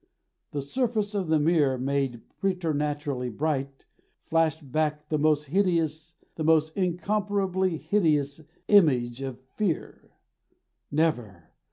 The 0.49 0.63
surface 0.63 1.13
of 1.13 1.27
the 1.27 1.37
mirror, 1.37 1.77
made 1.77 2.21
preternaturally 2.39 3.29
bright, 3.29 3.85
flashed 4.25 4.71
back 4.71 5.09
the 5.09 5.19
most 5.19 5.45
hideous, 5.49 6.15
the 6.37 6.43
most 6.43 6.75
incomparably 6.75 7.77
HIDEOUS 7.77 8.41
image 8.67 9.21
of 9.21 9.37
Fear. 9.57 10.09
Never! 10.89 11.51